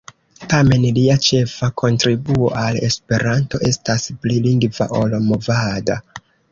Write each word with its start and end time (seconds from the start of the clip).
Tamen, 0.53 0.87
lia 0.95 1.17
ĉefa 1.27 1.69
kontribuo 1.83 2.51
al 2.63 2.81
Esperanto 2.91 3.63
estas 3.71 4.11
pli 4.25 4.43
lingva 4.49 4.93
ol 5.03 5.19
movada. 5.33 6.05